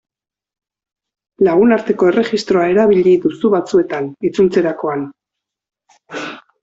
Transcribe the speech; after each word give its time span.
Lagunarteko 1.47 2.09
erregistroa 2.13 2.65
erabili 2.75 3.13
duzu 3.27 3.53
batzuetan, 3.59 4.09
itzultzerakoan. 4.31 5.05